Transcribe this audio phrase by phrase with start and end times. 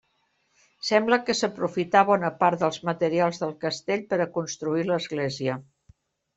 [0.87, 5.63] Sembla que s'aprofità bona part dels materials del castell per a construir l'església.